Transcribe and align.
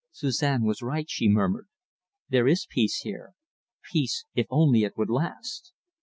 "Suzanne 0.09 0.63
was 0.63 0.81
right," 0.81 1.07
she 1.07 1.29
murmured, 1.29 1.67
"there 2.27 2.47
is 2.47 2.65
peace 2.67 3.01
here 3.01 3.35
peace, 3.91 4.25
if 4.33 4.47
only 4.49 4.81
it 4.83 4.97
would 4.97 5.11
last!" 5.11 5.73